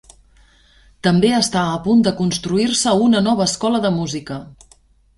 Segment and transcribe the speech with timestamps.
[1.07, 4.45] També està a punt de construir-se una nova Escola de Música.